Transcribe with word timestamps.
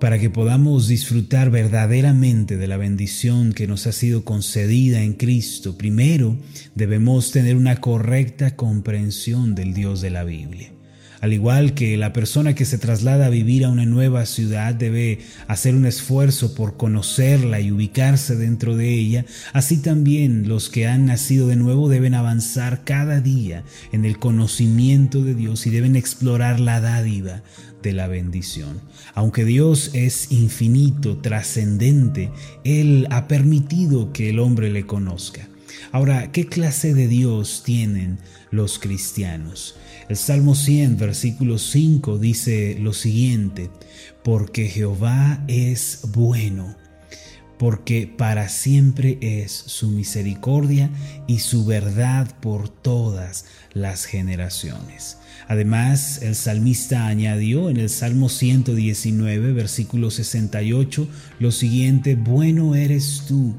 para 0.00 0.18
que 0.18 0.28
podamos 0.28 0.88
disfrutar 0.88 1.50
verdaderamente 1.50 2.56
de 2.56 2.66
la 2.66 2.76
bendición 2.76 3.52
que 3.52 3.66
nos 3.66 3.86
ha 3.86 3.92
sido 3.92 4.24
concedida 4.24 5.02
en 5.02 5.14
Cristo, 5.14 5.78
primero 5.78 6.36
debemos 6.74 7.30
tener 7.30 7.56
una 7.56 7.80
correcta 7.80 8.56
comprensión 8.56 9.54
del 9.54 9.72
Dios 9.72 10.02
de 10.02 10.10
la 10.10 10.24
Biblia. 10.24 10.72
Al 11.20 11.32
igual 11.32 11.72
que 11.72 11.96
la 11.96 12.12
persona 12.12 12.54
que 12.54 12.66
se 12.66 12.76
traslada 12.76 13.26
a 13.26 13.30
vivir 13.30 13.64
a 13.64 13.70
una 13.70 13.86
nueva 13.86 14.26
ciudad 14.26 14.74
debe 14.74 15.20
hacer 15.48 15.74
un 15.74 15.86
esfuerzo 15.86 16.54
por 16.54 16.76
conocerla 16.76 17.58
y 17.60 17.72
ubicarse 17.72 18.36
dentro 18.36 18.76
de 18.76 18.92
ella, 18.92 19.24
así 19.54 19.78
también 19.78 20.46
los 20.46 20.68
que 20.68 20.86
han 20.86 21.06
nacido 21.06 21.48
de 21.48 21.56
nuevo 21.56 21.88
deben 21.88 22.14
avanzar 22.14 22.84
cada 22.84 23.20
día 23.20 23.64
en 23.92 24.04
el 24.04 24.18
conocimiento 24.18 25.24
de 25.24 25.34
Dios 25.34 25.66
y 25.66 25.70
deben 25.70 25.96
explorar 25.96 26.60
la 26.60 26.82
dádiva 26.82 27.42
de 27.86 27.92
la 27.92 28.08
bendición. 28.08 28.80
Aunque 29.14 29.44
Dios 29.44 29.92
es 29.94 30.32
infinito, 30.32 31.18
trascendente, 31.18 32.30
Él 32.64 33.06
ha 33.10 33.28
permitido 33.28 34.12
que 34.12 34.30
el 34.30 34.40
hombre 34.40 34.70
le 34.70 34.86
conozca. 34.86 35.48
Ahora, 35.92 36.32
¿qué 36.32 36.46
clase 36.46 36.94
de 36.94 37.06
Dios 37.06 37.62
tienen 37.64 38.18
los 38.50 38.80
cristianos? 38.80 39.76
El 40.08 40.16
Salmo 40.16 40.56
100, 40.56 40.96
versículo 40.96 41.58
5 41.58 42.18
dice 42.18 42.76
lo 42.80 42.92
siguiente, 42.92 43.70
porque 44.24 44.66
Jehová 44.66 45.44
es 45.46 46.00
bueno, 46.08 46.74
porque 47.58 48.06
para 48.06 48.48
siempre 48.48 49.18
es 49.20 49.52
su 49.52 49.90
misericordia 49.90 50.90
y 51.26 51.38
su 51.38 51.64
verdad 51.64 52.38
por 52.40 52.68
todas 52.68 53.46
las 53.72 54.04
generaciones. 54.04 55.18
Además, 55.48 56.22
el 56.22 56.34
salmista 56.34 57.06
añadió 57.06 57.70
en 57.70 57.76
el 57.76 57.88
Salmo 57.88 58.28
119, 58.28 59.52
versículo 59.52 60.10
68, 60.10 61.08
lo 61.38 61.52
siguiente, 61.52 62.16
bueno 62.16 62.74
eres 62.74 63.22
tú 63.28 63.54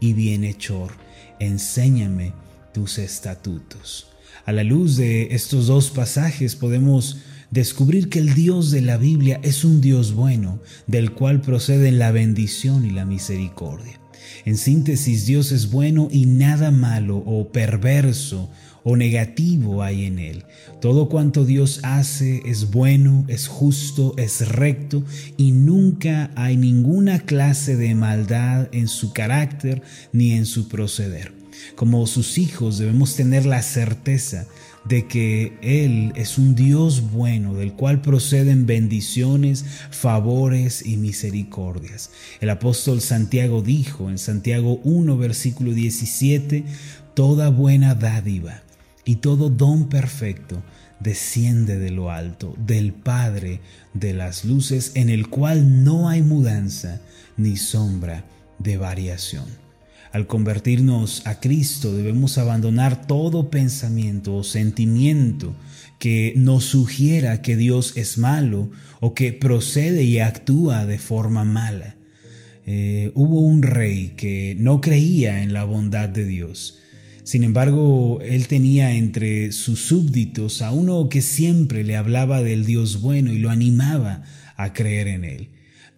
y 0.00 0.12
bienhechor, 0.14 0.92
enséñame 1.38 2.32
tus 2.72 2.98
estatutos. 2.98 4.08
A 4.44 4.52
la 4.52 4.64
luz 4.64 4.96
de 4.96 5.34
estos 5.34 5.66
dos 5.66 5.90
pasajes 5.90 6.56
podemos 6.56 7.18
descubrir 7.50 8.08
que 8.08 8.18
el 8.18 8.34
Dios 8.34 8.70
de 8.70 8.82
la 8.82 8.96
Biblia 8.96 9.40
es 9.42 9.64
un 9.64 9.80
Dios 9.80 10.12
bueno, 10.12 10.60
del 10.86 11.12
cual 11.12 11.40
proceden 11.40 11.98
la 11.98 12.12
bendición 12.12 12.84
y 12.84 12.90
la 12.90 13.04
misericordia. 13.04 14.00
En 14.44 14.56
síntesis, 14.56 15.26
Dios 15.26 15.52
es 15.52 15.70
bueno 15.70 16.08
y 16.10 16.26
nada 16.26 16.70
malo 16.70 17.18
o 17.18 17.48
perverso 17.50 18.50
o 18.84 18.96
negativo 18.96 19.82
hay 19.82 20.04
en 20.04 20.18
él. 20.18 20.44
Todo 20.80 21.08
cuanto 21.08 21.44
Dios 21.44 21.80
hace 21.82 22.42
es 22.46 22.70
bueno, 22.70 23.24
es 23.28 23.48
justo, 23.48 24.14
es 24.16 24.48
recto 24.48 25.04
y 25.36 25.52
nunca 25.52 26.30
hay 26.36 26.56
ninguna 26.56 27.20
clase 27.20 27.76
de 27.76 27.94
maldad 27.94 28.68
en 28.72 28.88
su 28.88 29.12
carácter 29.12 29.82
ni 30.12 30.32
en 30.32 30.46
su 30.46 30.68
proceder. 30.68 31.32
Como 31.74 32.06
sus 32.06 32.38
hijos 32.38 32.78
debemos 32.78 33.16
tener 33.16 33.44
la 33.44 33.62
certeza 33.62 34.46
de 34.88 35.06
que 35.06 35.58
Él 35.60 36.12
es 36.16 36.38
un 36.38 36.54
Dios 36.54 37.10
bueno, 37.10 37.54
del 37.54 37.74
cual 37.74 38.00
proceden 38.00 38.66
bendiciones, 38.66 39.64
favores 39.90 40.84
y 40.84 40.96
misericordias. 40.96 42.10
El 42.40 42.50
apóstol 42.50 43.00
Santiago 43.00 43.62
dijo 43.62 44.08
en 44.08 44.18
Santiago 44.18 44.80
1, 44.84 45.16
versículo 45.18 45.72
17, 45.72 46.64
Toda 47.14 47.50
buena 47.50 47.94
dádiva 47.94 48.62
y 49.04 49.16
todo 49.16 49.50
don 49.50 49.88
perfecto 49.88 50.62
desciende 51.00 51.78
de 51.78 51.90
lo 51.90 52.10
alto, 52.10 52.54
del 52.58 52.92
Padre 52.92 53.60
de 53.94 54.14
las 54.14 54.44
luces, 54.44 54.92
en 54.94 55.10
el 55.10 55.28
cual 55.28 55.84
no 55.84 56.08
hay 56.08 56.22
mudanza 56.22 57.00
ni 57.36 57.56
sombra 57.56 58.24
de 58.58 58.76
variación. 58.76 59.67
Al 60.12 60.26
convertirnos 60.26 61.26
a 61.26 61.38
Cristo 61.38 61.94
debemos 61.94 62.38
abandonar 62.38 63.06
todo 63.06 63.50
pensamiento 63.50 64.36
o 64.36 64.44
sentimiento 64.44 65.54
que 65.98 66.32
nos 66.36 66.64
sugiera 66.64 67.42
que 67.42 67.56
Dios 67.56 67.96
es 67.96 68.16
malo 68.18 68.70
o 69.00 69.14
que 69.14 69.32
procede 69.32 70.04
y 70.04 70.20
actúa 70.20 70.86
de 70.86 70.98
forma 70.98 71.44
mala. 71.44 71.96
Eh, 72.66 73.12
hubo 73.14 73.40
un 73.40 73.62
rey 73.62 74.14
que 74.16 74.56
no 74.58 74.80
creía 74.80 75.42
en 75.42 75.52
la 75.52 75.64
bondad 75.64 76.08
de 76.08 76.24
Dios. 76.24 76.78
Sin 77.22 77.44
embargo, 77.44 78.20
él 78.22 78.46
tenía 78.48 78.94
entre 78.94 79.52
sus 79.52 79.80
súbditos 79.80 80.62
a 80.62 80.72
uno 80.72 81.10
que 81.10 81.20
siempre 81.20 81.84
le 81.84 81.96
hablaba 81.96 82.42
del 82.42 82.64
Dios 82.64 83.02
bueno 83.02 83.32
y 83.32 83.38
lo 83.38 83.50
animaba 83.50 84.22
a 84.56 84.72
creer 84.72 85.08
en 85.08 85.24
él. 85.24 85.48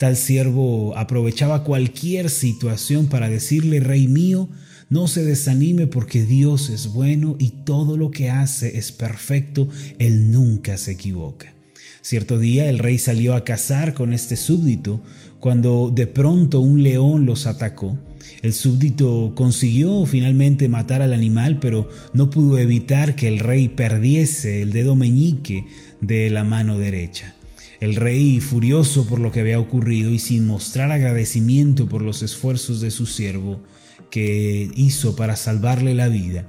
Tal 0.01 0.17
siervo 0.17 0.97
aprovechaba 0.97 1.63
cualquier 1.63 2.31
situación 2.31 3.09
para 3.09 3.29
decirle, 3.29 3.81
Rey 3.81 4.09
mío, 4.09 4.49
no 4.89 5.09
se 5.09 5.23
desanime 5.23 5.89
porque 5.89 6.25
Dios 6.25 6.71
es 6.71 6.95
bueno 6.95 7.37
y 7.39 7.51
todo 7.67 7.99
lo 7.99 8.11
que 8.11 8.31
hace 8.31 8.79
es 8.79 8.93
perfecto, 8.93 9.69
Él 9.99 10.31
nunca 10.31 10.79
se 10.79 10.93
equivoca. 10.93 11.53
Cierto 12.01 12.39
día 12.39 12.71
el 12.71 12.79
rey 12.79 12.97
salió 12.97 13.35
a 13.35 13.45
cazar 13.45 13.93
con 13.93 14.15
este 14.15 14.37
súbdito 14.37 15.03
cuando 15.39 15.93
de 15.95 16.07
pronto 16.07 16.61
un 16.61 16.83
león 16.83 17.27
los 17.27 17.47
atacó. 17.47 17.99
El 18.41 18.55
súbdito 18.55 19.35
consiguió 19.35 20.07
finalmente 20.07 20.71
matar 20.71 21.03
al 21.03 21.13
animal, 21.13 21.59
pero 21.61 21.91
no 22.15 22.31
pudo 22.31 22.57
evitar 22.57 23.17
que 23.17 23.29
el 23.29 23.39
rey 23.39 23.69
perdiese 23.69 24.63
el 24.63 24.73
dedo 24.73 24.97
meñique 24.97 25.67
de 26.01 26.31
la 26.31 26.43
mano 26.43 26.79
derecha. 26.79 27.35
El 27.81 27.97
rey, 27.97 28.41
furioso 28.41 29.07
por 29.07 29.21
lo 29.21 29.33
que 29.33 29.41
había 29.41 29.59
ocurrido 29.59 30.11
y 30.11 30.19
sin 30.19 30.47
mostrar 30.47 30.93
agradecimiento 30.93 31.89
por 31.89 32.03
los 32.03 32.23
esfuerzos 32.23 32.83
de 32.83 32.91
su 32.91 33.07
siervo 33.07 33.63
que 34.11 34.71
hizo 34.75 35.17
para 35.17 35.35
salvarle 35.35 35.95
la 35.95 36.09
vida, 36.09 36.47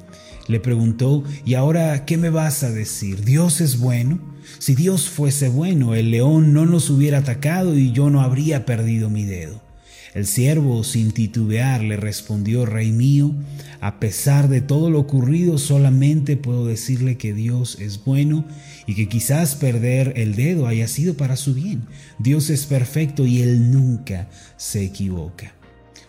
le 0.48 0.60
preguntó, 0.60 1.24
¿y 1.46 1.54
ahora 1.54 2.06
qué 2.06 2.18
me 2.18 2.30
vas 2.30 2.64
a 2.64 2.72
decir? 2.72 3.24
¿Dios 3.24 3.62
es 3.62 3.80
bueno? 3.80 4.20
Si 4.60 4.76
Dios 4.76 5.08
fuese 5.08 5.48
bueno, 5.48 5.96
el 5.96 6.12
león 6.12 6.54
no 6.54 6.66
nos 6.66 6.90
hubiera 6.90 7.20
atacado 7.20 7.78
y 7.78 7.94
yo 7.94 8.10
no 8.10 8.22
habría 8.22 8.66
perdido 8.66 9.10
mi 9.10 9.24
dedo. 9.24 9.71
El 10.14 10.28
siervo, 10.28 10.84
sin 10.84 11.12
titubear, 11.12 11.82
le 11.82 11.96
respondió, 11.96 12.66
Rey 12.66 12.92
mío, 12.92 13.34
a 13.80 14.00
pesar 14.00 14.50
de 14.50 14.60
todo 14.60 14.90
lo 14.90 15.00
ocurrido, 15.00 15.58
solamente 15.58 16.36
puedo 16.36 16.66
decirle 16.66 17.18
que 17.18 17.34
Dios 17.34 17.78
es 17.80 18.04
bueno 18.04 18.44
y 18.88 18.96
que 18.96 19.08
quizás 19.08 19.56
perder 19.56 20.14
el 20.18 20.36
dedo 20.36 20.68
haya 20.68 20.90
sido 20.90 21.14
para 21.14 21.38
su 21.38 21.54
bien. 21.54 21.84
Dios 22.20 22.50
es 22.50 22.66
perfecto 22.66 23.26
y 23.26 23.42
Él 23.42 23.72
nunca 23.72 24.28
se 24.58 24.84
equivoca. 24.84 25.54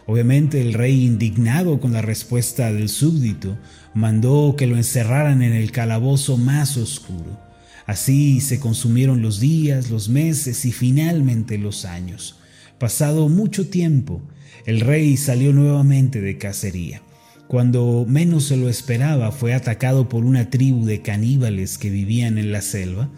Obviamente 0.07 0.61
el 0.61 0.75
rey, 0.75 1.05
indignado 1.05 1.79
con 1.79 1.93
la 1.93 2.03
respuesta 2.03 2.73
del 2.73 2.89
súbdito, 2.89 3.57
mandó 3.95 4.57
que 4.59 4.67
lo 4.67 4.77
encerraran 4.77 5.43
en 5.43 5.53
el 5.53 5.71
calabozo 5.71 6.37
más 6.37 6.77
oscuro. 6.77 7.39
Así 7.87 8.41
se 8.41 8.59
consumieron 8.59 9.23
los 9.23 9.39
días, 9.39 9.91
los 9.91 10.09
meses 10.09 10.65
y 10.65 10.73
finalmente 10.73 11.57
los 11.57 11.85
años. 11.85 12.37
Pasado 12.83 13.29
mucho 13.29 13.69
tiempo, 13.69 14.21
el 14.67 14.81
rey 14.81 15.17
salió 15.17 15.53
nuevamente 15.53 16.21
de 16.21 16.37
cacería. 16.37 17.01
Cuando 17.47 18.05
menos 18.09 18.47
se 18.47 18.57
lo 18.57 18.69
esperaba, 18.69 19.31
fue 19.31 19.55
atacado 19.55 20.09
por 20.09 20.25
una 20.25 20.51
tribu 20.51 20.85
de 20.85 21.01
caníbales 21.01 21.79
que 21.79 21.91
vivían 21.91 22.39
en 22.39 22.51
la 22.51 22.61
selva. 22.61 23.09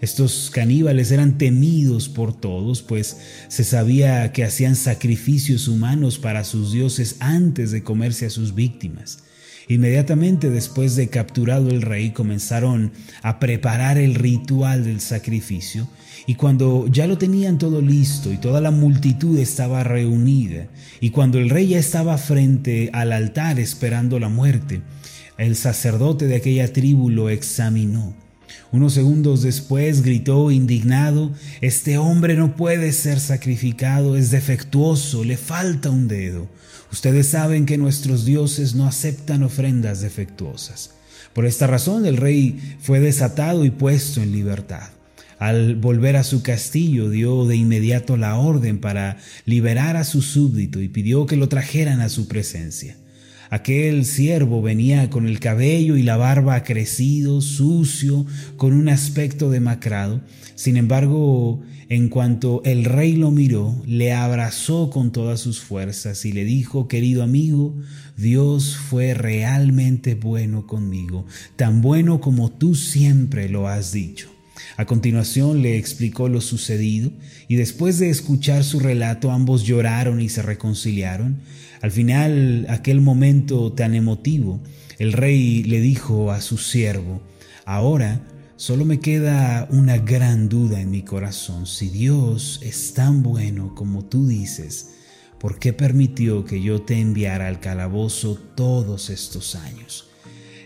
Estos 0.00 0.50
caníbales 0.50 1.10
eran 1.10 1.36
temidos 1.36 2.08
por 2.08 2.32
todos, 2.32 2.80
pues 2.80 3.18
se 3.48 3.62
sabía 3.62 4.32
que 4.32 4.42
hacían 4.42 4.74
sacrificios 4.74 5.68
humanos 5.68 6.18
para 6.18 6.42
sus 6.42 6.72
dioses 6.72 7.16
antes 7.20 7.72
de 7.72 7.82
comerse 7.82 8.24
a 8.24 8.30
sus 8.30 8.54
víctimas. 8.54 9.18
Inmediatamente 9.70 10.50
después 10.50 10.96
de 10.96 11.10
capturado 11.10 11.70
el 11.70 11.82
rey 11.82 12.10
comenzaron 12.10 12.90
a 13.22 13.38
preparar 13.38 13.98
el 13.98 14.16
ritual 14.16 14.82
del 14.82 15.00
sacrificio 15.00 15.86
y 16.26 16.34
cuando 16.34 16.88
ya 16.88 17.06
lo 17.06 17.18
tenían 17.18 17.56
todo 17.56 17.80
listo 17.80 18.32
y 18.32 18.38
toda 18.38 18.60
la 18.60 18.72
multitud 18.72 19.38
estaba 19.38 19.84
reunida 19.84 20.66
y 21.00 21.10
cuando 21.10 21.38
el 21.38 21.50
rey 21.50 21.68
ya 21.68 21.78
estaba 21.78 22.18
frente 22.18 22.90
al 22.92 23.12
altar 23.12 23.60
esperando 23.60 24.18
la 24.18 24.28
muerte, 24.28 24.82
el 25.38 25.54
sacerdote 25.54 26.26
de 26.26 26.34
aquella 26.34 26.72
tribu 26.72 27.08
lo 27.08 27.30
examinó. 27.30 28.12
Unos 28.72 28.94
segundos 28.94 29.42
después 29.42 30.02
gritó 30.02 30.50
indignado, 30.50 31.30
Este 31.60 31.96
hombre 31.96 32.34
no 32.34 32.56
puede 32.56 32.90
ser 32.90 33.20
sacrificado, 33.20 34.16
es 34.16 34.32
defectuoso, 34.32 35.22
le 35.22 35.36
falta 35.36 35.90
un 35.90 36.08
dedo. 36.08 36.48
Ustedes 36.92 37.28
saben 37.28 37.66
que 37.66 37.78
nuestros 37.78 38.24
dioses 38.24 38.74
no 38.74 38.86
aceptan 38.86 39.42
ofrendas 39.42 40.00
defectuosas. 40.00 40.90
Por 41.32 41.46
esta 41.46 41.66
razón 41.66 42.06
el 42.06 42.16
rey 42.16 42.76
fue 42.80 43.00
desatado 43.00 43.64
y 43.64 43.70
puesto 43.70 44.20
en 44.20 44.32
libertad. 44.32 44.90
Al 45.38 45.76
volver 45.76 46.16
a 46.16 46.24
su 46.24 46.42
castillo 46.42 47.08
dio 47.08 47.46
de 47.46 47.56
inmediato 47.56 48.16
la 48.16 48.36
orden 48.36 48.78
para 48.78 49.18
liberar 49.46 49.96
a 49.96 50.04
su 50.04 50.20
súbdito 50.20 50.80
y 50.80 50.88
pidió 50.88 51.26
que 51.26 51.36
lo 51.36 51.48
trajeran 51.48 52.00
a 52.00 52.08
su 52.08 52.28
presencia. 52.28 52.96
Aquel 53.50 54.04
siervo 54.04 54.62
venía 54.62 55.10
con 55.10 55.26
el 55.26 55.40
cabello 55.40 55.96
y 55.96 56.04
la 56.04 56.16
barba 56.16 56.62
crecido, 56.62 57.40
sucio, 57.40 58.24
con 58.56 58.72
un 58.72 58.88
aspecto 58.88 59.50
demacrado. 59.50 60.20
Sin 60.54 60.76
embargo, 60.76 61.60
en 61.88 62.08
cuanto 62.08 62.62
el 62.64 62.84
rey 62.84 63.16
lo 63.16 63.32
miró, 63.32 63.82
le 63.84 64.12
abrazó 64.12 64.88
con 64.90 65.10
todas 65.10 65.40
sus 65.40 65.58
fuerzas 65.58 66.24
y 66.24 66.30
le 66.30 66.44
dijo, 66.44 66.86
querido 66.86 67.24
amigo, 67.24 67.74
Dios 68.16 68.76
fue 68.76 69.14
realmente 69.14 70.14
bueno 70.14 70.68
conmigo, 70.68 71.26
tan 71.56 71.82
bueno 71.82 72.20
como 72.20 72.52
tú 72.52 72.76
siempre 72.76 73.48
lo 73.48 73.66
has 73.66 73.90
dicho. 73.90 74.30
A 74.76 74.84
continuación 74.84 75.62
le 75.62 75.76
explicó 75.76 76.28
lo 76.28 76.40
sucedido 76.40 77.10
y 77.48 77.56
después 77.56 77.98
de 77.98 78.10
escuchar 78.10 78.62
su 78.62 78.78
relato 78.78 79.32
ambos 79.32 79.64
lloraron 79.64 80.20
y 80.20 80.28
se 80.28 80.42
reconciliaron. 80.42 81.40
Al 81.82 81.90
final, 81.90 82.66
aquel 82.68 83.00
momento 83.00 83.72
tan 83.72 83.94
emotivo, 83.94 84.60
el 84.98 85.12
rey 85.12 85.62
le 85.62 85.80
dijo 85.80 86.30
a 86.30 86.40
su 86.40 86.58
siervo, 86.58 87.22
ahora 87.64 88.26
solo 88.56 88.84
me 88.84 89.00
queda 89.00 89.66
una 89.70 89.96
gran 89.96 90.48
duda 90.48 90.80
en 90.80 90.90
mi 90.90 91.02
corazón. 91.02 91.66
Si 91.66 91.88
Dios 91.88 92.60
es 92.62 92.92
tan 92.92 93.22
bueno 93.22 93.74
como 93.74 94.04
tú 94.04 94.26
dices, 94.26 94.90
¿por 95.38 95.58
qué 95.58 95.72
permitió 95.72 96.44
que 96.44 96.60
yo 96.60 96.82
te 96.82 97.00
enviara 97.00 97.48
al 97.48 97.60
calabozo 97.60 98.36
todos 98.54 99.08
estos 99.08 99.54
años? 99.54 100.10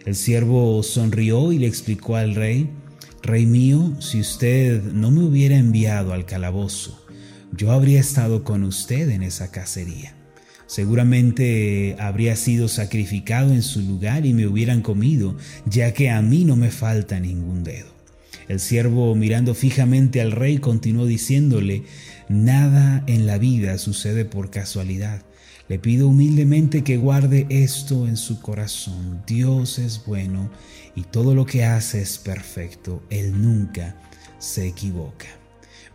El 0.04 0.16
siervo 0.16 0.82
sonrió 0.82 1.52
y 1.52 1.58
le 1.58 1.68
explicó 1.68 2.16
al 2.16 2.34
rey, 2.34 2.70
Rey 3.24 3.46
mío, 3.46 3.96
si 4.00 4.20
usted 4.20 4.82
no 4.82 5.10
me 5.10 5.22
hubiera 5.22 5.56
enviado 5.56 6.12
al 6.12 6.26
calabozo, 6.26 7.06
yo 7.52 7.72
habría 7.72 7.98
estado 7.98 8.44
con 8.44 8.64
usted 8.64 9.08
en 9.08 9.22
esa 9.22 9.50
cacería. 9.50 10.14
Seguramente 10.66 11.96
habría 11.98 12.36
sido 12.36 12.68
sacrificado 12.68 13.52
en 13.52 13.62
su 13.62 13.80
lugar 13.80 14.26
y 14.26 14.32
me 14.32 14.46
hubieran 14.46 14.80
comido, 14.80 15.36
ya 15.66 15.92
que 15.92 16.10
a 16.10 16.22
mí 16.22 16.44
no 16.44 16.56
me 16.56 16.70
falta 16.70 17.20
ningún 17.20 17.64
dedo. 17.64 17.94
El 18.48 18.60
siervo, 18.60 19.14
mirando 19.14 19.54
fijamente 19.54 20.20
al 20.20 20.32
rey, 20.32 20.58
continuó 20.58 21.06
diciéndole, 21.06 21.84
Nada 22.28 23.04
en 23.06 23.26
la 23.26 23.38
vida 23.38 23.76
sucede 23.78 24.24
por 24.24 24.50
casualidad. 24.50 25.22
Le 25.68 25.78
pido 25.78 26.08
humildemente 26.08 26.84
que 26.84 26.96
guarde 26.96 27.46
esto 27.48 28.06
en 28.06 28.16
su 28.16 28.40
corazón. 28.40 29.22
Dios 29.26 29.78
es 29.78 30.04
bueno 30.04 30.50
y 30.94 31.02
todo 31.02 31.34
lo 31.34 31.46
que 31.46 31.64
hace 31.64 32.02
es 32.02 32.18
perfecto. 32.18 33.02
Él 33.10 33.40
nunca 33.40 33.96
se 34.38 34.66
equivoca. 34.66 35.43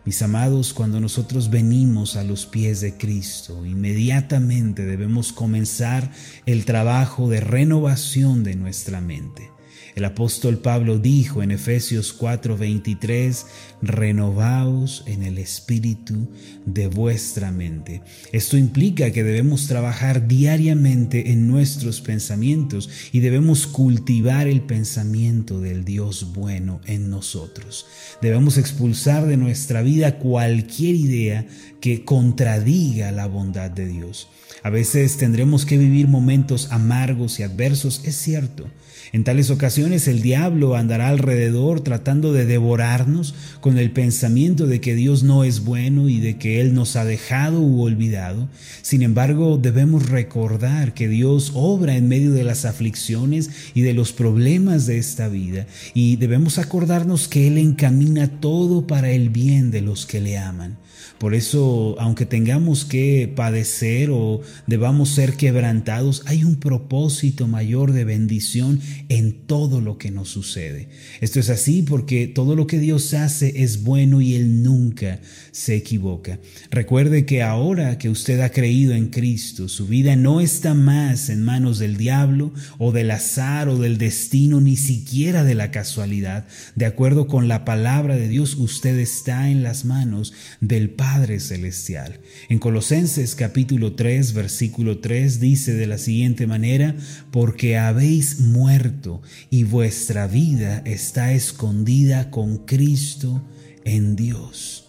Mis 0.06 0.22
amados, 0.22 0.72
cuando 0.72 0.98
nosotros 0.98 1.50
venimos 1.50 2.16
a 2.16 2.24
los 2.24 2.46
pies 2.46 2.80
de 2.80 2.96
Cristo, 2.96 3.66
inmediatamente 3.66 4.86
debemos 4.86 5.30
comenzar 5.30 6.10
el 6.46 6.64
trabajo 6.64 7.28
de 7.28 7.40
renovación 7.40 8.42
de 8.42 8.56
nuestra 8.56 9.02
mente. 9.02 9.49
El 9.94 10.04
apóstol 10.04 10.58
Pablo 10.58 10.98
dijo 10.98 11.42
en 11.42 11.50
Efesios 11.50 12.12
4:23, 12.12 13.46
renovaos 13.82 15.02
en 15.06 15.22
el 15.22 15.38
espíritu 15.38 16.28
de 16.64 16.86
vuestra 16.86 17.50
mente. 17.50 18.02
Esto 18.32 18.56
implica 18.56 19.10
que 19.10 19.24
debemos 19.24 19.66
trabajar 19.66 20.28
diariamente 20.28 21.32
en 21.32 21.48
nuestros 21.48 22.00
pensamientos 22.00 22.88
y 23.12 23.20
debemos 23.20 23.66
cultivar 23.66 24.46
el 24.46 24.62
pensamiento 24.62 25.60
del 25.60 25.84
Dios 25.84 26.32
bueno 26.32 26.80
en 26.86 27.10
nosotros. 27.10 27.86
Debemos 28.22 28.58
expulsar 28.58 29.26
de 29.26 29.36
nuestra 29.36 29.82
vida 29.82 30.18
cualquier 30.18 30.94
idea 30.94 31.46
que 31.80 32.04
contradiga 32.04 33.10
la 33.12 33.26
bondad 33.26 33.70
de 33.70 33.86
Dios. 33.86 34.28
A 34.62 34.70
veces 34.70 35.16
tendremos 35.16 35.64
que 35.64 35.78
vivir 35.78 36.06
momentos 36.06 36.70
amargos 36.70 37.40
y 37.40 37.42
adversos, 37.42 38.02
es 38.04 38.16
cierto. 38.16 38.70
En 39.12 39.24
tales 39.24 39.50
ocasiones 39.50 40.06
el 40.06 40.22
diablo 40.22 40.76
andará 40.76 41.08
alrededor 41.08 41.80
tratando 41.80 42.32
de 42.32 42.46
devorarnos 42.46 43.34
con 43.60 43.76
el 43.76 43.90
pensamiento 43.90 44.68
de 44.68 44.80
que 44.80 44.94
Dios 44.94 45.24
no 45.24 45.42
es 45.42 45.64
bueno 45.64 46.08
y 46.08 46.20
de 46.20 46.38
que 46.38 46.60
Él 46.60 46.74
nos 46.74 46.94
ha 46.94 47.04
dejado 47.04 47.60
u 47.60 47.82
olvidado. 47.82 48.48
Sin 48.82 49.02
embargo, 49.02 49.58
debemos 49.58 50.08
recordar 50.08 50.94
que 50.94 51.08
Dios 51.08 51.50
obra 51.54 51.96
en 51.96 52.06
medio 52.06 52.32
de 52.32 52.44
las 52.44 52.64
aflicciones 52.64 53.50
y 53.74 53.82
de 53.82 53.94
los 53.94 54.12
problemas 54.12 54.86
de 54.86 54.98
esta 54.98 55.26
vida 55.28 55.66
y 55.92 56.14
debemos 56.16 56.58
acordarnos 56.58 57.26
que 57.26 57.48
Él 57.48 57.58
encamina 57.58 58.28
todo 58.28 58.86
para 58.86 59.10
el 59.10 59.30
bien 59.30 59.72
de 59.72 59.80
los 59.80 60.06
que 60.06 60.20
le 60.20 60.38
aman. 60.38 60.76
Por 61.20 61.34
eso, 61.34 61.96
aunque 61.98 62.24
tengamos 62.24 62.86
que 62.86 63.30
padecer 63.36 64.08
o 64.10 64.40
debamos 64.66 65.10
ser 65.10 65.34
quebrantados, 65.34 66.22
hay 66.24 66.44
un 66.44 66.56
propósito 66.56 67.46
mayor 67.46 67.92
de 67.92 68.04
bendición 68.06 68.80
en 69.10 69.34
todo 69.46 69.82
lo 69.82 69.98
que 69.98 70.10
nos 70.10 70.30
sucede. 70.30 70.88
Esto 71.20 71.38
es 71.38 71.50
así 71.50 71.82
porque 71.82 72.26
todo 72.26 72.56
lo 72.56 72.66
que 72.66 72.78
Dios 72.78 73.12
hace 73.12 73.62
es 73.62 73.82
bueno 73.82 74.22
y 74.22 74.34
Él 74.34 74.62
nunca 74.62 75.20
se 75.52 75.76
equivoca. 75.76 76.38
Recuerde 76.70 77.26
que 77.26 77.42
ahora 77.42 77.98
que 77.98 78.08
usted 78.08 78.40
ha 78.40 78.48
creído 78.48 78.94
en 78.94 79.08
Cristo, 79.08 79.68
su 79.68 79.86
vida 79.86 80.16
no 80.16 80.40
está 80.40 80.72
más 80.72 81.28
en 81.28 81.44
manos 81.44 81.78
del 81.78 81.98
diablo 81.98 82.54
o 82.78 82.92
del 82.92 83.10
azar 83.10 83.68
o 83.68 83.76
del 83.76 83.98
destino, 83.98 84.62
ni 84.62 84.78
siquiera 84.78 85.44
de 85.44 85.54
la 85.54 85.70
casualidad. 85.70 86.46
De 86.76 86.86
acuerdo 86.86 87.26
con 87.26 87.46
la 87.46 87.66
palabra 87.66 88.16
de 88.16 88.28
Dios, 88.28 88.54
usted 88.54 88.98
está 88.98 89.50
en 89.50 89.62
las 89.62 89.84
manos 89.84 90.32
del 90.62 90.88
Padre 90.88 91.09
Padre 91.12 91.40
Celestial. 91.40 92.20
En 92.48 92.60
Colosenses 92.60 93.34
capítulo 93.34 93.94
3, 93.94 94.32
versículo 94.32 94.98
3 95.00 95.40
dice 95.40 95.74
de 95.74 95.88
la 95.88 95.98
siguiente 95.98 96.46
manera, 96.46 96.94
porque 97.32 97.76
habéis 97.76 98.38
muerto 98.38 99.20
y 99.50 99.64
vuestra 99.64 100.28
vida 100.28 100.84
está 100.86 101.32
escondida 101.32 102.30
con 102.30 102.58
Cristo 102.58 103.42
en 103.84 104.14
Dios. 104.14 104.84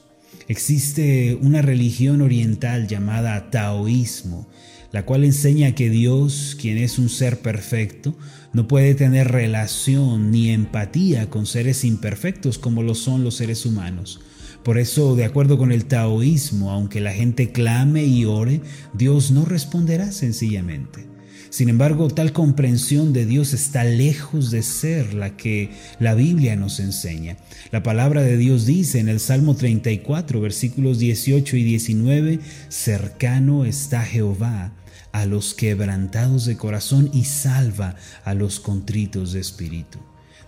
Existe 0.48 1.40
una 1.42 1.64
religión 1.64 2.22
oriental 2.22 2.88
llamada 2.88 3.50
taoísmo, 3.50 4.48
la 4.92 5.06
cual 5.06 5.24
enseña 5.24 5.74
que 5.74 5.90
Dios, 5.90 6.56
quien 6.62 6.78
es 6.78 7.00
un 7.00 7.10
ser 7.10 7.40
perfecto, 7.40 8.16
no 8.54 8.68
puede 8.68 8.94
tener 8.94 9.32
relación 9.32 10.30
ni 10.30 10.52
empatía 10.52 11.32
con 11.32 11.48
seres 11.48 11.84
imperfectos 11.84 12.60
como 12.60 12.84
lo 12.84 12.94
son 12.94 13.24
los 13.24 13.38
seres 13.38 13.66
humanos. 13.66 14.20
Por 14.64 14.78
eso, 14.78 15.16
de 15.16 15.26
acuerdo 15.26 15.58
con 15.58 15.72
el 15.72 15.86
taoísmo, 15.86 16.72
aunque 16.72 17.02
la 17.02 17.14
gente 17.14 17.52
clame 17.52 18.06
y 18.06 18.26
ore, 18.26 18.62
Dios 18.94 19.32
no 19.32 19.46
responderá 19.46 20.12
sencillamente. 20.12 21.12
Sin 21.50 21.68
embargo, 21.68 22.08
tal 22.08 22.32
comprensión 22.32 23.12
de 23.12 23.26
Dios 23.26 23.54
está 23.54 23.84
lejos 23.84 24.52
de 24.52 24.64
ser 24.64 25.14
la 25.14 25.36
que 25.36 25.72
la 26.00 26.14
Biblia 26.14 26.56
nos 26.56 26.80
enseña. 26.80 27.36
La 27.72 27.84
palabra 27.84 28.22
de 28.22 28.38
Dios 28.38 28.66
dice 28.66 29.00
en 29.00 29.10
el 29.10 29.20
Salmo 29.20 29.56
34, 29.56 30.40
versículos 30.40 30.98
18 31.00 31.58
y 31.58 31.64
19, 31.64 32.40
cercano 32.70 33.66
está 33.66 34.02
Jehová 34.04 34.74
a 35.12 35.26
los 35.26 35.54
quebrantados 35.54 36.46
de 36.46 36.56
corazón 36.56 37.10
y 37.12 37.26
salva 37.26 37.96
a 38.24 38.34
los 38.34 38.62
contritos 38.62 39.34
de 39.34 39.42
espíritu. 39.42 40.00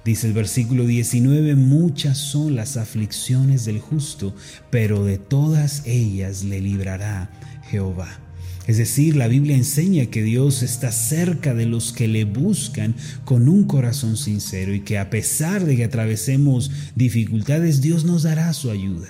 Dice 0.06 0.28
el 0.28 0.34
versículo 0.34 0.86
19, 0.86 1.56
muchas 1.56 2.18
son 2.18 2.56
las 2.56 2.76
aflicciones 2.76 3.64
del 3.64 3.80
justo, 3.80 4.36
pero 4.70 5.06
de 5.06 5.18
todas 5.18 5.84
ellas 5.86 6.44
le 6.44 6.60
librará 6.60 7.32
Jehová. 7.70 8.20
Es 8.68 8.78
decir, 8.78 9.16
la 9.16 9.28
Biblia 9.28 9.56
enseña 9.56 10.08
que 10.08 10.22
Dios 10.22 10.62
está 10.62 10.92
cerca 10.92 11.54
de 11.54 11.66
los 11.66 11.94
que 11.94 12.10
le 12.10 12.26
buscan 12.26 12.96
con 13.24 13.48
un 13.48 13.64
corazón 13.64 14.18
sincero 14.18 14.74
y 14.74 14.82
que 14.82 14.98
a 14.98 15.10
pesar 15.10 15.66
de 15.66 15.78
que 15.78 15.86
atravesemos 15.86 16.72
dificultades, 16.96 17.82
Dios 17.82 18.04
nos 18.04 18.24
dará 18.24 18.52
su 18.54 18.72
ayuda. 18.72 19.08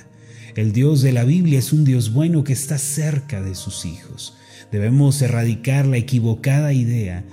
El 0.55 0.73
Dios 0.73 1.01
de 1.01 1.11
la 1.11 1.23
Biblia 1.23 1.57
es 1.57 1.73
un 1.73 1.85
Dios 1.85 2.13
bueno 2.13 2.43
que 2.43 2.53
está 2.53 2.77
cerca 2.77 3.41
de 3.41 3.55
sus 3.55 3.85
hijos. 3.85 4.35
Debemos 4.71 5.19
erradicar 5.23 5.87
la 5.87 5.97
equivocada 5.97 6.73
idea 6.73 7.23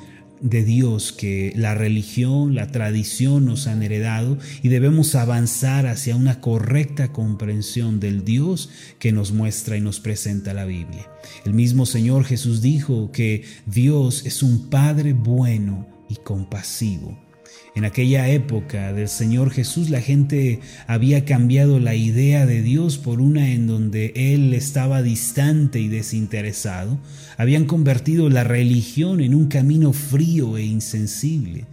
de 0.41 0.65
Dios 0.65 1.13
que 1.13 1.53
la 1.57 1.75
religión, 1.75 2.55
la 2.55 2.69
tradición 2.69 3.47
nos 3.47 3.67
han 3.67 3.83
heredado 3.83 4.39
y 4.63 4.69
debemos 4.69 5.15
avanzar 5.15 5.87
hacia 5.87 6.17
una 6.17 6.41
correcta 6.41 7.13
comprensión 7.13 8.01
del 8.01 8.25
Dios 8.25 8.71
que 8.99 9.13
nos 9.13 9.33
muestra 9.33 9.77
y 9.77 9.81
nos 9.81 10.01
presenta 10.01 10.55
la 10.55 10.65
Biblia. 10.65 11.09
El 11.45 11.55
mismo 11.55 11.87
Señor 11.87 12.25
Jesús 12.25 12.63
dijo 12.63 13.13
que 13.13 13.45
Dios 13.67 14.27
es 14.27 14.43
un 14.43 14.69
Padre 14.69 15.13
bueno 15.13 15.87
y 16.09 16.17
compasivo 16.17 17.30
en 17.75 17.85
aquella 17.85 18.29
época 18.29 18.93
del 18.93 19.09
Señor 19.09 19.51
Jesús 19.51 19.91
la 19.91 20.01
gente 20.01 20.61
había 20.87 21.25
cambiado 21.25 21.79
la 21.79 21.95
idea 21.95 22.45
de 22.45 22.63
Dios 22.63 22.99
por 22.99 23.21
una 23.21 23.53
en 23.53 23.67
donde 23.67 24.13
Él 24.17 24.53
estaba 24.55 25.03
distante 25.03 25.81
y 25.81 25.89
desinteresado. 25.89 26.99
Habían 27.37 27.67
convertido 27.67 28.29
la 28.29 28.43
religión 28.43 29.21
en 29.21 29.35
un 29.35 29.47
camino 29.47 29.93
frío 29.93 30.57
e 30.57 30.65
insensible. 30.65 31.65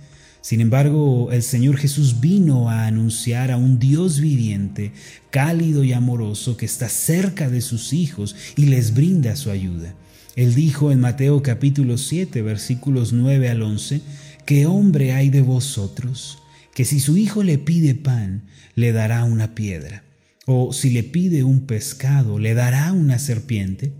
Sin 0.41 0.61
embargo, 0.61 1.31
el 1.31 1.43
Señor 1.43 1.77
Jesús 1.77 2.21
vino 2.21 2.69
a 2.69 2.85
anunciar 2.85 3.51
a 3.51 3.57
un 3.57 3.79
Dios 3.79 4.21
viviente, 4.21 4.93
cálido 5.29 5.83
y 5.83 5.93
amoroso, 5.93 6.55
que 6.55 6.65
está 6.65 6.87
cerca 6.89 7.49
de 7.49 7.59
sus 7.59 7.91
hijos 7.91 8.35
y 8.55 8.67
les 8.67 8.93
brinda 8.93 9.35
su 9.35 9.49
ayuda. 9.49 9.93
Él 10.37 10.53
dijo 10.53 10.91
en 10.91 10.99
Mateo 10.99 11.41
capítulo 11.41 11.97
7 11.97 12.43
versículos 12.43 13.11
9 13.11 13.49
al 13.49 13.63
11, 13.63 14.01
¿qué 14.47 14.65
hombre 14.65 15.11
hay 15.11 15.29
de 15.29 15.41
vosotros 15.41 16.39
que 16.73 16.85
si 16.85 17.01
su 17.01 17.17
hijo 17.17 17.43
le 17.43 17.57
pide 17.57 17.95
pan, 17.95 18.47
le 18.75 18.93
dará 18.93 19.25
una 19.25 19.53
piedra? 19.53 20.05
¿O 20.45 20.71
si 20.71 20.89
le 20.89 21.03
pide 21.03 21.43
un 21.43 21.67
pescado, 21.67 22.39
le 22.39 22.53
dará 22.53 22.93
una 22.93 23.19
serpiente? 23.19 23.93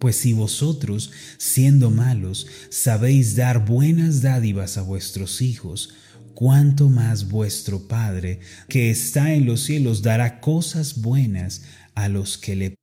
Pues 0.00 0.16
si 0.16 0.32
vosotros, 0.32 1.12
siendo 1.38 1.92
malos, 1.92 2.48
sabéis 2.68 3.36
dar 3.36 3.64
buenas 3.64 4.22
dádivas 4.22 4.76
a 4.76 4.82
vuestros 4.82 5.40
hijos, 5.40 5.94
cuánto 6.34 6.88
más 6.88 7.28
vuestro 7.28 7.86
Padre, 7.86 8.40
que 8.68 8.90
está 8.90 9.34
en 9.34 9.46
los 9.46 9.60
cielos, 9.60 10.02
dará 10.02 10.40
cosas 10.40 11.00
buenas 11.00 11.62
a 11.94 12.08
los 12.08 12.38
que 12.38 12.56
le 12.56 12.74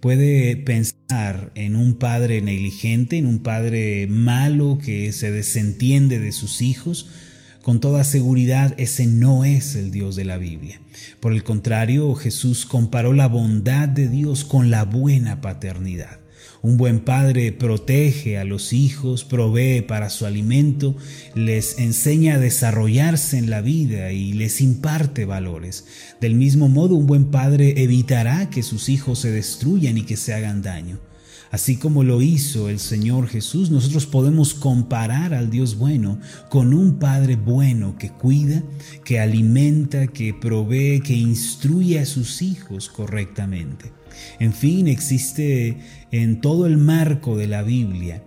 puede 0.00 0.56
pensar 0.56 1.52
en 1.54 1.76
un 1.76 1.94
padre 1.94 2.40
negligente, 2.40 3.18
en 3.18 3.26
un 3.26 3.40
padre 3.40 4.06
malo 4.08 4.78
que 4.82 5.12
se 5.12 5.30
desentiende 5.30 6.18
de 6.18 6.32
sus 6.32 6.62
hijos, 6.62 7.08
con 7.62 7.80
toda 7.80 8.04
seguridad 8.04 8.74
ese 8.76 9.06
no 9.06 9.44
es 9.44 9.74
el 9.74 9.90
Dios 9.90 10.16
de 10.16 10.24
la 10.24 10.36
Biblia. 10.36 10.80
Por 11.20 11.32
el 11.32 11.42
contrario, 11.44 12.14
Jesús 12.14 12.66
comparó 12.66 13.14
la 13.14 13.26
bondad 13.26 13.88
de 13.88 14.08
Dios 14.08 14.44
con 14.44 14.70
la 14.70 14.84
buena 14.84 15.40
paternidad. 15.40 16.23
Un 16.64 16.78
buen 16.78 17.00
padre 17.00 17.52
protege 17.52 18.38
a 18.38 18.44
los 18.44 18.72
hijos, 18.72 19.22
provee 19.22 19.82
para 19.82 20.08
su 20.08 20.24
alimento, 20.24 20.96
les 21.34 21.78
enseña 21.78 22.36
a 22.36 22.38
desarrollarse 22.38 23.36
en 23.36 23.50
la 23.50 23.60
vida 23.60 24.12
y 24.12 24.32
les 24.32 24.62
imparte 24.62 25.26
valores. 25.26 25.84
Del 26.22 26.34
mismo 26.36 26.70
modo, 26.70 26.94
un 26.94 27.06
buen 27.06 27.26
padre 27.26 27.82
evitará 27.82 28.48
que 28.48 28.62
sus 28.62 28.88
hijos 28.88 29.18
se 29.18 29.30
destruyan 29.30 29.98
y 29.98 30.04
que 30.04 30.16
se 30.16 30.32
hagan 30.32 30.62
daño. 30.62 31.00
Así 31.50 31.76
como 31.76 32.02
lo 32.02 32.22
hizo 32.22 32.70
el 32.70 32.80
Señor 32.80 33.28
Jesús, 33.28 33.70
nosotros 33.70 34.06
podemos 34.06 34.54
comparar 34.54 35.34
al 35.34 35.50
Dios 35.50 35.76
bueno 35.76 36.18
con 36.48 36.72
un 36.72 36.98
Padre 36.98 37.36
bueno 37.36 37.98
que 37.98 38.08
cuida, 38.08 38.62
que 39.04 39.20
alimenta, 39.20 40.06
que 40.06 40.32
provee, 40.32 41.02
que 41.02 41.12
instruye 41.14 42.00
a 42.00 42.06
sus 42.06 42.40
hijos 42.40 42.88
correctamente. 42.88 43.92
En 44.38 44.52
fin, 44.52 44.88
existe 44.88 45.76
en 46.22 46.40
todo 46.40 46.66
el 46.66 46.76
marco 46.76 47.36
de 47.36 47.48
la 47.48 47.64
Biblia 47.64 48.22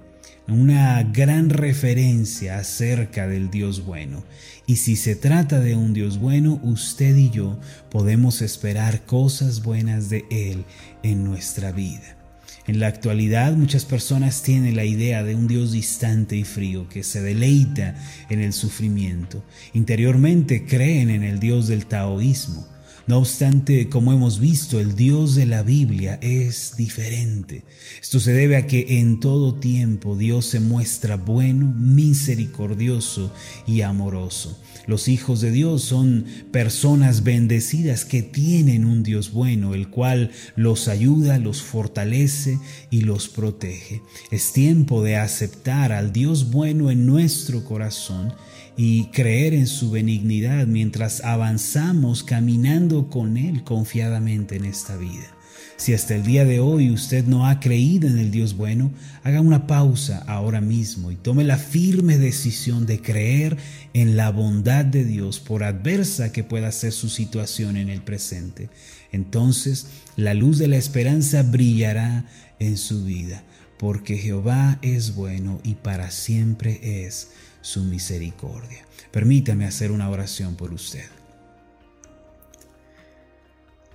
una 0.49 1.01
gran 1.03 1.49
referencia 1.49 2.57
acerca 2.57 3.27
del 3.27 3.49
Dios 3.49 3.85
bueno. 3.85 4.25
Y 4.65 4.77
si 4.77 4.97
se 4.97 5.15
trata 5.15 5.61
de 5.61 5.77
un 5.77 5.93
Dios 5.93 6.19
bueno, 6.19 6.59
usted 6.63 7.15
y 7.15 7.29
yo 7.29 7.57
podemos 7.89 8.41
esperar 8.41 9.05
cosas 9.05 9.63
buenas 9.63 10.09
de 10.09 10.25
Él 10.29 10.65
en 11.01 11.23
nuestra 11.23 11.71
vida. 11.71 12.17
En 12.65 12.81
la 12.81 12.87
actualidad 12.87 13.53
muchas 13.53 13.85
personas 13.85 14.43
tienen 14.43 14.75
la 14.75 14.83
idea 14.83 15.23
de 15.23 15.35
un 15.35 15.47
Dios 15.47 15.71
distante 15.71 16.35
y 16.35 16.43
frío 16.43 16.89
que 16.89 17.03
se 17.03 17.21
deleita 17.21 17.95
en 18.29 18.41
el 18.41 18.51
sufrimiento. 18.51 19.45
Interiormente 19.73 20.65
creen 20.65 21.09
en 21.09 21.23
el 21.23 21.39
Dios 21.39 21.69
del 21.69 21.85
taoísmo 21.85 22.67
no 23.07 23.19
obstante, 23.19 23.87
como 23.87 24.11
hemos 24.11 24.39
visto, 24.41 24.81
el 24.81 24.95
Dios 24.97 25.35
de 25.35 25.45
la 25.45 25.63
Biblia 25.63 26.19
es 26.21 26.75
diferente. 26.75 27.63
Esto 28.01 28.19
se 28.19 28.33
debe 28.33 28.57
a 28.57 28.67
que 28.67 28.99
en 28.99 29.21
todo 29.21 29.55
tiempo 29.55 30.17
Dios 30.17 30.45
se 30.47 30.59
muestra 30.59 31.15
bueno, 31.15 31.73
misericordioso 31.77 33.31
y 33.65 33.79
amoroso. 33.81 34.59
Los 34.87 35.07
hijos 35.07 35.39
de 35.39 35.51
Dios 35.51 35.83
son 35.83 36.25
personas 36.51 37.23
bendecidas 37.23 38.03
que 38.03 38.23
tienen 38.23 38.83
un 38.83 39.03
Dios 39.03 39.31
bueno, 39.31 39.73
el 39.73 39.87
cual 39.89 40.31
los 40.57 40.89
ayuda, 40.89 41.39
los 41.39 41.61
fortalece 41.61 42.59
y 42.89 43.01
los 43.01 43.29
protege. 43.29 44.01
Es 44.31 44.51
tiempo 44.51 45.01
de 45.01 45.15
aceptar 45.15 45.93
al 45.93 46.11
Dios 46.11 46.51
bueno 46.51 46.91
en 46.91 47.05
nuestro 47.05 47.63
corazón 47.63 48.33
y 48.77 49.05
creer 49.05 49.55
en 49.55 49.65
su 49.65 49.89
benignidad 49.89 50.67
mientras 50.67 51.23
avanzamos 51.23 52.23
caminando 52.23 53.09
con 53.09 53.35
Él 53.35 53.63
confiadamente 53.63 54.55
en 54.55 54.65
esta 54.65 54.95
vida. 54.95 55.33
Si 55.77 55.93
hasta 55.93 56.15
el 56.15 56.23
día 56.23 56.43
de 56.43 56.59
hoy 56.59 56.89
usted 56.89 57.25
no 57.25 57.47
ha 57.47 57.59
creído 57.59 58.07
en 58.07 58.17
el 58.17 58.31
Dios 58.31 58.55
bueno, 58.57 58.91
haga 59.23 59.41
una 59.41 59.67
pausa 59.67 60.23
ahora 60.27 60.59
mismo 60.59 61.11
y 61.11 61.15
tome 61.15 61.43
la 61.43 61.57
firme 61.57 62.17
decisión 62.17 62.87
de 62.87 62.99
creer 62.99 63.57
en 63.93 64.17
la 64.17 64.31
bondad 64.31 64.85
de 64.85 65.05
Dios 65.05 65.39
por 65.39 65.63
adversa 65.63 66.31
que 66.31 66.43
pueda 66.43 66.71
ser 66.71 66.93
su 66.93 67.09
situación 67.09 67.77
en 67.77 67.89
el 67.89 68.01
presente. 68.01 68.69
Entonces 69.11 69.87
la 70.15 70.33
luz 70.33 70.57
de 70.57 70.67
la 70.67 70.77
esperanza 70.77 71.43
brillará 71.43 72.25
en 72.59 72.77
su 72.77 73.05
vida, 73.05 73.43
porque 73.77 74.17
Jehová 74.17 74.79
es 74.81 75.13
bueno 75.13 75.61
y 75.63 75.75
para 75.75 76.09
siempre 76.09 77.05
es 77.05 77.29
su 77.67 77.83
misericordia. 77.83 78.87
Permítame 79.11 79.65
hacer 79.65 79.91
una 79.91 80.09
oración 80.09 80.55
por 80.55 80.73
usted. 80.73 81.03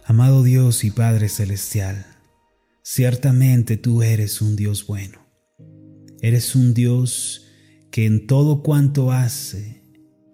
Amado 0.05 0.43
Dios 0.43 0.85
y 0.85 0.91
Padre 0.91 1.31
Celestial, 1.31 2.05
ciertamente 2.83 3.79
tú 3.79 4.03
eres 4.03 4.43
un 4.43 4.57
Dios 4.57 4.87
bueno. 4.87 5.27
Eres 6.21 6.55
un 6.55 6.75
Dios 6.75 7.47
que 7.91 8.05
en 8.05 8.27
todo 8.27 8.63
cuanto 8.63 9.11
hace, 9.11 9.83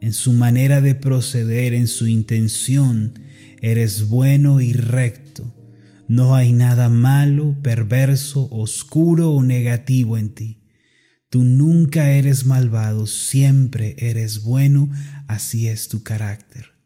en 0.01 0.13
su 0.13 0.33
manera 0.33 0.81
de 0.81 0.97
proceder, 0.97 1.75
en 1.75 1.87
su 1.87 2.09
intención, 2.09 3.21
eres 3.61 4.09
bueno 4.09 4.61
y 4.61 4.73
recto. 4.73 5.55
No 6.09 6.35
hay 6.35 6.53
nada 6.53 6.89
malo, 6.89 7.55
perverso, 7.63 8.49
oscuro 8.51 9.31
o 9.31 9.45
negativo 9.45 10.19
en 10.19 10.35
ti. 10.35 10.58
Tú 11.31 11.45
nunca 11.45 12.11
eres 12.13 12.47
malvado, 12.47 13.07
siempre 13.07 13.97
eres 13.99 14.43
bueno, 14.43 14.91
así 15.27 15.69
es 15.69 15.89
tu 15.89 16.03
carácter. 16.03 16.79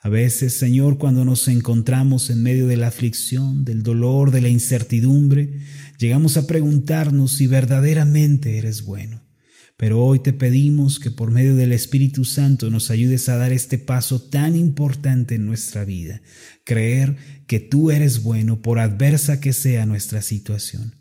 A 0.00 0.08
veces, 0.08 0.54
Señor, 0.54 0.98
cuando 0.98 1.24
nos 1.24 1.46
encontramos 1.46 2.30
en 2.30 2.42
medio 2.42 2.66
de 2.66 2.76
la 2.76 2.88
aflicción, 2.88 3.64
del 3.64 3.84
dolor, 3.84 4.32
de 4.32 4.40
la 4.40 4.48
incertidumbre, 4.48 5.60
llegamos 5.98 6.36
a 6.36 6.46
preguntarnos 6.46 7.32
si 7.32 7.46
verdaderamente 7.46 8.58
eres 8.58 8.84
bueno. 8.84 9.22
Pero 9.76 10.04
hoy 10.04 10.18
te 10.18 10.32
pedimos 10.32 10.98
que 10.98 11.12
por 11.12 11.30
medio 11.30 11.54
del 11.54 11.72
Espíritu 11.72 12.24
Santo 12.24 12.70
nos 12.70 12.90
ayudes 12.90 13.28
a 13.28 13.36
dar 13.36 13.52
este 13.52 13.78
paso 13.78 14.20
tan 14.20 14.56
importante 14.56 15.36
en 15.36 15.46
nuestra 15.46 15.84
vida, 15.84 16.20
creer 16.64 17.16
que 17.46 17.60
tú 17.60 17.92
eres 17.92 18.24
bueno 18.24 18.60
por 18.60 18.80
adversa 18.80 19.40
que 19.40 19.52
sea 19.52 19.86
nuestra 19.86 20.20
situación. 20.20 20.97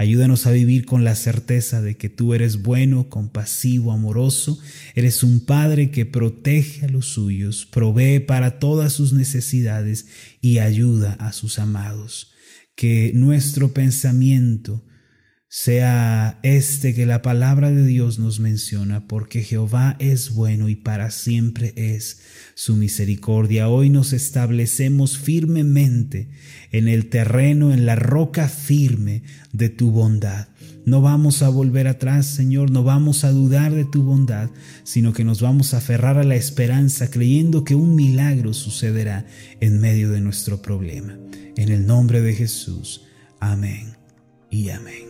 Ayúdanos 0.00 0.46
a 0.46 0.52
vivir 0.52 0.86
con 0.86 1.04
la 1.04 1.14
certeza 1.14 1.82
de 1.82 1.98
que 1.98 2.08
tú 2.08 2.32
eres 2.32 2.62
bueno, 2.62 3.10
compasivo, 3.10 3.92
amoroso, 3.92 4.58
eres 4.94 5.22
un 5.22 5.40
Padre 5.40 5.90
que 5.90 6.06
protege 6.06 6.86
a 6.86 6.88
los 6.88 7.04
suyos, 7.04 7.66
provee 7.66 8.18
para 8.18 8.58
todas 8.58 8.94
sus 8.94 9.12
necesidades 9.12 10.06
y 10.40 10.56
ayuda 10.56 11.18
a 11.20 11.34
sus 11.34 11.58
amados. 11.58 12.32
Que 12.74 13.12
nuestro 13.14 13.74
pensamiento 13.74 14.82
sea 15.52 16.38
este 16.44 16.94
que 16.94 17.06
la 17.06 17.22
palabra 17.22 17.72
de 17.72 17.84
Dios 17.84 18.20
nos 18.20 18.38
menciona, 18.38 19.08
porque 19.08 19.42
Jehová 19.42 19.96
es 19.98 20.32
bueno 20.32 20.68
y 20.68 20.76
para 20.76 21.10
siempre 21.10 21.72
es 21.74 22.20
su 22.54 22.76
misericordia. 22.76 23.68
Hoy 23.68 23.90
nos 23.90 24.12
establecemos 24.12 25.18
firmemente 25.18 26.28
en 26.70 26.86
el 26.86 27.08
terreno, 27.08 27.72
en 27.72 27.84
la 27.84 27.96
roca 27.96 28.48
firme 28.48 29.24
de 29.52 29.68
tu 29.70 29.90
bondad. 29.90 30.46
No 30.86 31.02
vamos 31.02 31.42
a 31.42 31.48
volver 31.48 31.88
atrás, 31.88 32.26
Señor, 32.26 32.70
no 32.70 32.84
vamos 32.84 33.24
a 33.24 33.32
dudar 33.32 33.74
de 33.74 33.84
tu 33.84 34.04
bondad, 34.04 34.50
sino 34.84 35.12
que 35.12 35.24
nos 35.24 35.42
vamos 35.42 35.74
a 35.74 35.78
aferrar 35.78 36.16
a 36.16 36.24
la 36.24 36.36
esperanza, 36.36 37.10
creyendo 37.10 37.64
que 37.64 37.74
un 37.74 37.96
milagro 37.96 38.54
sucederá 38.54 39.26
en 39.60 39.80
medio 39.80 40.12
de 40.12 40.20
nuestro 40.20 40.62
problema. 40.62 41.18
En 41.56 41.70
el 41.70 41.88
nombre 41.88 42.20
de 42.20 42.34
Jesús. 42.34 43.02
Amén 43.40 43.96
y 44.48 44.70
amén. 44.70 45.09